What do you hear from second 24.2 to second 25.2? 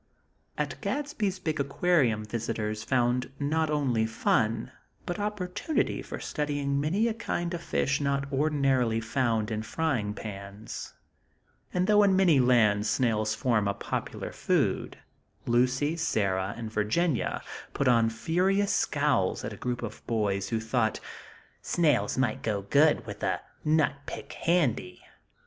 handy."